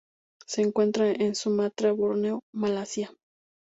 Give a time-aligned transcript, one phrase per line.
[0.47, 3.13] Se encuentra en Sumatra, Borneo y Malasia.